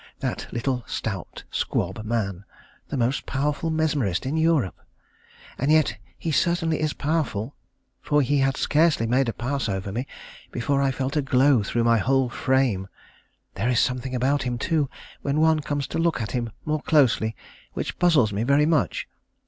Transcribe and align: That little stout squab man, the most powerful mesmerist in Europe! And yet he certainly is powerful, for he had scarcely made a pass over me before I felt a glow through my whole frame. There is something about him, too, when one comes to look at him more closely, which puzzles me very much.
That 0.17 0.47
little 0.51 0.83
stout 0.87 1.43
squab 1.51 2.03
man, 2.03 2.43
the 2.89 2.97
most 2.97 3.27
powerful 3.27 3.69
mesmerist 3.69 4.25
in 4.25 4.35
Europe! 4.35 4.81
And 5.59 5.71
yet 5.71 5.99
he 6.17 6.31
certainly 6.31 6.79
is 6.79 6.91
powerful, 6.93 7.55
for 8.01 8.23
he 8.23 8.39
had 8.39 8.57
scarcely 8.57 9.05
made 9.05 9.29
a 9.29 9.33
pass 9.33 9.69
over 9.69 9.91
me 9.91 10.07
before 10.51 10.81
I 10.81 10.89
felt 10.89 11.17
a 11.17 11.21
glow 11.21 11.61
through 11.61 11.83
my 11.83 11.99
whole 11.99 12.29
frame. 12.29 12.87
There 13.53 13.69
is 13.69 13.79
something 13.79 14.15
about 14.15 14.41
him, 14.41 14.57
too, 14.57 14.89
when 15.21 15.39
one 15.39 15.59
comes 15.59 15.85
to 15.89 15.99
look 15.99 16.19
at 16.19 16.31
him 16.31 16.49
more 16.65 16.81
closely, 16.81 17.35
which 17.73 17.99
puzzles 17.99 18.33
me 18.33 18.41
very 18.41 18.65
much. 18.65 19.07